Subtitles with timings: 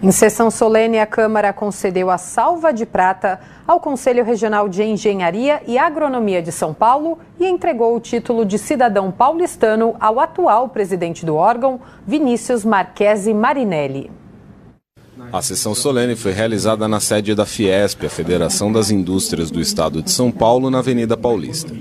[0.00, 5.60] Em sessão solene, a Câmara concedeu a salva de prata ao Conselho Regional de Engenharia
[5.66, 11.26] e Agronomia de São Paulo e entregou o título de cidadão paulistano ao atual presidente
[11.26, 14.08] do órgão, Vinícius Marquesi Marinelli.
[15.32, 20.00] A sessão solene foi realizada na sede da Fiesp, a Federação das Indústrias do Estado
[20.00, 21.74] de São Paulo, na Avenida Paulista.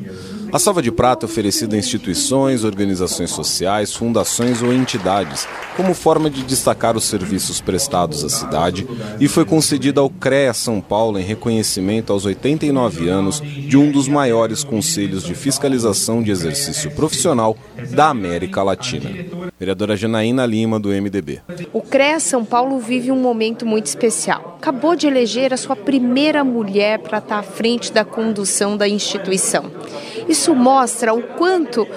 [0.52, 6.30] A salva de prata é oferecida a instituições, organizações sociais, fundações ou entidades, como forma
[6.30, 8.88] de destacar os serviços prestados à cidade,
[9.20, 14.08] e foi concedida ao CREA São Paulo em reconhecimento aos 89 anos de um dos
[14.08, 17.58] maiores conselhos de fiscalização de exercício profissional
[17.92, 19.10] da América Latina.
[19.60, 21.42] Vereadora Janaína Lima, do MDB.
[21.74, 24.58] O CREA São Paulo vive um momento muito especial.
[24.60, 29.72] Acabou de eleger a sua primeira mulher para estar à frente da condução da instituição.
[30.28, 31.88] Isso mostra o quanto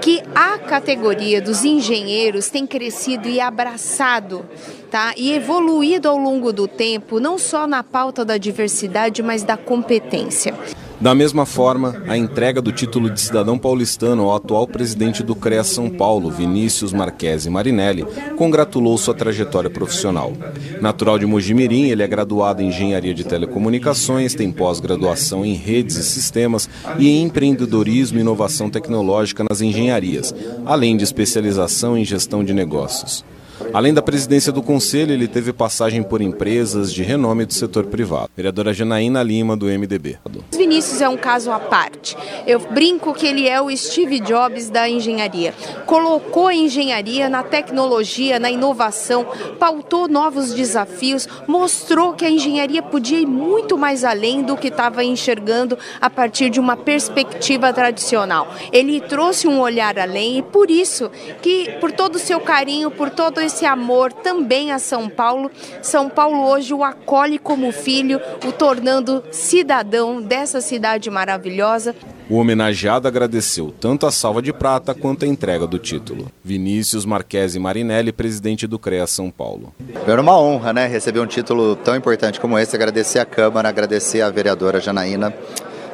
[0.00, 4.46] que a categoria dos engenheiros tem crescido e abraçado
[4.90, 5.12] tá?
[5.16, 10.54] e evoluído ao longo do tempo, não só na pauta da diversidade, mas da competência.
[11.00, 15.64] Da mesma forma, a entrega do título de cidadão paulistano ao atual presidente do CREA
[15.64, 18.04] São Paulo, Vinícius Marquesi Marinelli,
[18.36, 20.34] congratulou sua trajetória profissional.
[20.78, 26.04] Natural de Mojimirim, ele é graduado em Engenharia de Telecomunicações, tem pós-graduação em Redes e
[26.04, 30.34] Sistemas e em Empreendedorismo e Inovação Tecnológica nas engenharias,
[30.66, 33.24] além de especialização em Gestão de Negócios.
[33.72, 38.30] Além da presidência do conselho, ele teve passagem por empresas de renome do setor privado.
[38.36, 40.18] Vereadora Janaína Lima, do MDB.
[40.52, 42.16] Vinícius é um caso à parte.
[42.46, 45.54] Eu brinco que ele é o Steve Jobs da engenharia.
[45.86, 49.26] Colocou a engenharia na tecnologia, na inovação,
[49.58, 55.04] pautou novos desafios, mostrou que a engenharia podia ir muito mais além do que estava
[55.04, 58.48] enxergando a partir de uma perspectiva tradicional.
[58.72, 63.10] Ele trouxe um olhar além e por isso que, por todo o seu carinho, por
[63.10, 65.50] todo esse esse amor também a São Paulo.
[65.82, 71.94] São Paulo hoje o acolhe como filho, o tornando cidadão dessa cidade maravilhosa.
[72.28, 76.30] O homenageado agradeceu tanto a salva de prata quanto a entrega do título.
[76.44, 79.74] Vinícius Marquesi Marinelli, presidente do CREA São Paulo.
[80.06, 82.76] Era uma honra, né, receber um título tão importante como esse.
[82.76, 85.34] Agradecer a Câmara, agradecer a vereadora Janaína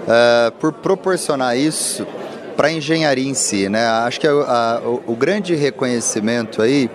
[0.03, 2.07] uh, por proporcionar isso
[2.55, 3.87] para a engenharia em si, né?
[3.87, 6.91] Acho que a, a, o, o grande reconhecimento aí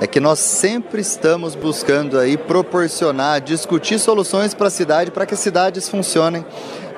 [0.00, 5.34] é que nós sempre estamos buscando aí proporcionar, discutir soluções para a cidade, para que
[5.34, 6.44] as cidades funcionem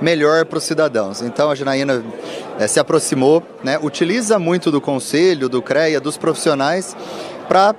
[0.00, 1.22] melhor para os cidadãos.
[1.22, 2.04] Então a Janaína
[2.58, 6.96] é, se aproximou, né, utiliza muito do conselho, do CREA, dos profissionais
[7.48, 7.74] para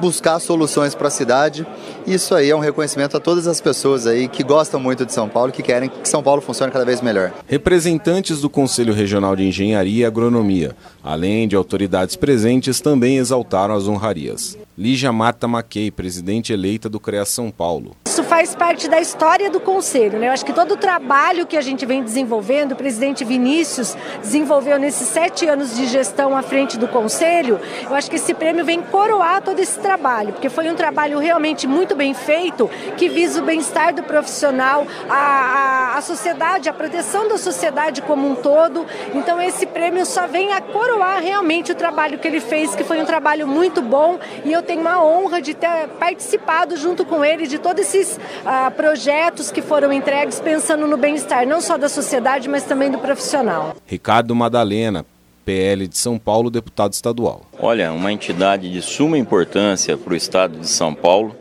[0.00, 1.66] buscar soluções para a cidade.
[2.06, 5.28] Isso aí é um reconhecimento a todas as pessoas aí que gostam muito de São
[5.28, 7.32] Paulo que querem que São Paulo funcione cada vez melhor.
[7.46, 13.86] Representantes do Conselho Regional de Engenharia e Agronomia, além de autoridades presentes, também exaltaram as
[13.86, 14.58] honrarias.
[14.76, 17.94] Lígia Marta Maquei, presidente eleita do CREA São Paulo.
[18.06, 20.18] Isso faz parte da história do Conselho.
[20.18, 20.28] Né?
[20.28, 24.78] Eu acho que todo o trabalho que a gente vem desenvolvendo, o presidente Vinícius desenvolveu
[24.78, 28.80] nesses sete anos de gestão à frente do Conselho, eu acho que esse prêmio vem
[28.80, 33.44] coroar todo esse trabalho, porque foi um trabalho realmente muito bem feito, que visa o
[33.44, 38.86] bem-estar do profissional, a, a, a sociedade, a proteção da sociedade como um todo.
[39.14, 43.02] Então esse prêmio só vem a coroar realmente o trabalho que ele fez, que foi
[43.02, 47.24] um trabalho muito bom e eu eu tenho uma honra de ter participado junto com
[47.24, 51.88] ele de todos esses uh, projetos que foram entregues pensando no bem-estar, não só da
[51.88, 53.76] sociedade, mas também do profissional.
[53.84, 55.04] Ricardo Madalena,
[55.44, 57.42] PL de São Paulo, deputado estadual.
[57.58, 61.34] Olha, uma entidade de suma importância para o estado de São Paulo,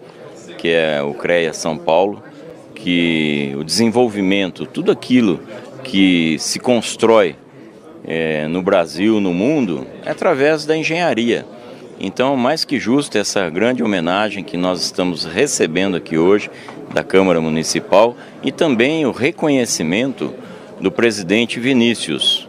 [0.58, 2.24] que é o CREA São Paulo,
[2.74, 5.40] que o desenvolvimento, tudo aquilo
[5.84, 7.36] que se constrói
[8.04, 11.46] é, no Brasil, no mundo, é através da engenharia.
[12.00, 16.50] Então, mais que justo essa grande homenagem que nós estamos recebendo aqui hoje
[16.94, 20.34] da Câmara Municipal e também o reconhecimento
[20.80, 22.48] do presidente Vinícius.